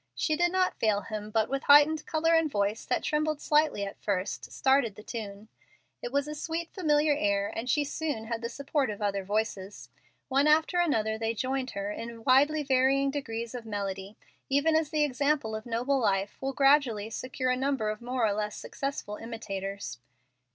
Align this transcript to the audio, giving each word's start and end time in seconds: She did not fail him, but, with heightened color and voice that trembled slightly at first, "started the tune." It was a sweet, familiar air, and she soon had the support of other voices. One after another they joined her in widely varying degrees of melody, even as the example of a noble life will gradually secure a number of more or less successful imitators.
She 0.15 0.35
did 0.35 0.51
not 0.51 0.79
fail 0.79 1.01
him, 1.01 1.29
but, 1.29 1.47
with 1.47 1.61
heightened 1.61 2.07
color 2.07 2.33
and 2.33 2.49
voice 2.49 2.85
that 2.85 3.03
trembled 3.03 3.39
slightly 3.39 3.85
at 3.85 4.01
first, 4.01 4.51
"started 4.51 4.95
the 4.95 5.03
tune." 5.03 5.47
It 6.01 6.11
was 6.11 6.27
a 6.27 6.33
sweet, 6.33 6.71
familiar 6.73 7.13
air, 7.15 7.53
and 7.55 7.69
she 7.69 7.83
soon 7.83 8.25
had 8.25 8.41
the 8.41 8.49
support 8.49 8.89
of 8.89 8.99
other 8.99 9.23
voices. 9.23 9.89
One 10.27 10.47
after 10.47 10.79
another 10.79 11.19
they 11.19 11.35
joined 11.35 11.69
her 11.77 11.91
in 11.91 12.23
widely 12.23 12.63
varying 12.63 13.11
degrees 13.11 13.53
of 13.53 13.63
melody, 13.63 14.17
even 14.49 14.75
as 14.75 14.89
the 14.89 15.03
example 15.03 15.55
of 15.55 15.67
a 15.67 15.69
noble 15.69 15.99
life 15.99 16.35
will 16.41 16.53
gradually 16.53 17.11
secure 17.11 17.51
a 17.51 17.55
number 17.55 17.91
of 17.91 18.01
more 18.01 18.25
or 18.25 18.33
less 18.33 18.57
successful 18.57 19.17
imitators. 19.17 19.99